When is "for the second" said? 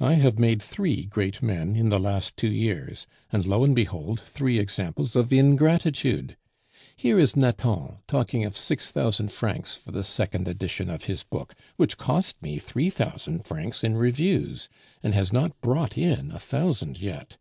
9.78-10.46